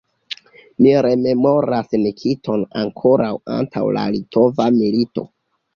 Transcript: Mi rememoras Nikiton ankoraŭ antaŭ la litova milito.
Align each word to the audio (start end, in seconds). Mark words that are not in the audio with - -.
Mi 0.85 0.93
rememoras 1.05 1.93
Nikiton 2.07 2.67
ankoraŭ 2.85 3.31
antaŭ 3.61 3.87
la 3.99 4.11
litova 4.19 4.71
milito. 4.81 5.31